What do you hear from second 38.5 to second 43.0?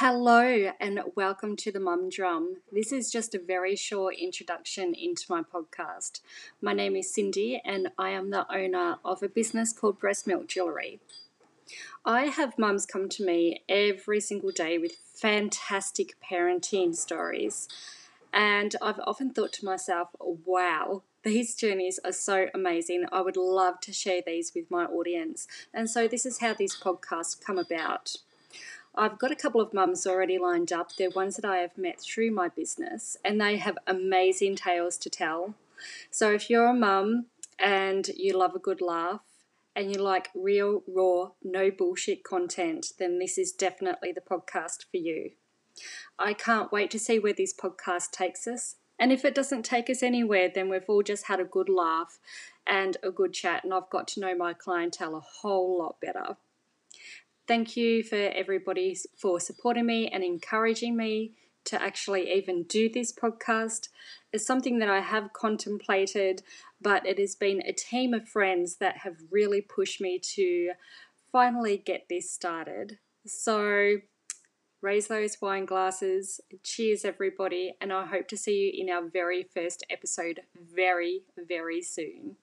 a good laugh and you like real, raw, no bullshit content,